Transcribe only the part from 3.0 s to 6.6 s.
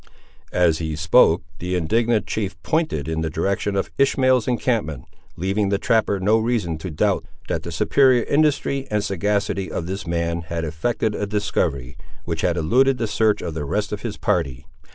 in the direction of Ishmael's encampment, leaving the trapper no